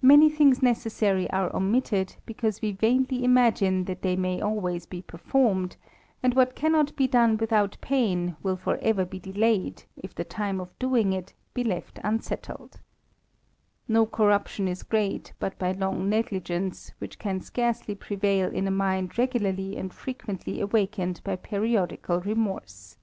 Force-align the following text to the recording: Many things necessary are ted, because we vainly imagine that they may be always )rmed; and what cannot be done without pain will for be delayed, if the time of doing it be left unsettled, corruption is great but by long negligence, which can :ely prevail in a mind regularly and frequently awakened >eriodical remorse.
Many 0.00 0.30
things 0.30 0.62
necessary 0.62 1.28
are 1.30 1.50
ted, 1.80 2.14
because 2.24 2.62
we 2.62 2.70
vainly 2.70 3.24
imagine 3.24 3.86
that 3.86 4.00
they 4.02 4.14
may 4.14 4.36
be 4.36 4.42
always 4.42 4.86
)rmed; 4.86 5.74
and 6.22 6.34
what 6.34 6.54
cannot 6.54 6.94
be 6.94 7.08
done 7.08 7.36
without 7.36 7.76
pain 7.80 8.36
will 8.44 8.54
for 8.54 8.76
be 9.06 9.18
delayed, 9.18 9.82
if 9.96 10.14
the 10.14 10.22
time 10.22 10.60
of 10.60 10.78
doing 10.78 11.12
it 11.12 11.34
be 11.52 11.64
left 11.64 11.98
unsettled, 12.04 12.78
corruption 14.12 14.68
is 14.68 14.84
great 14.84 15.32
but 15.40 15.58
by 15.58 15.72
long 15.72 16.08
negligence, 16.08 16.92
which 17.00 17.18
can 17.18 17.40
:ely 17.56 17.94
prevail 17.96 18.52
in 18.52 18.68
a 18.68 18.70
mind 18.70 19.18
regularly 19.18 19.76
and 19.76 19.92
frequently 19.92 20.60
awakened 20.60 21.20
>eriodical 21.24 22.24
remorse. 22.24 22.98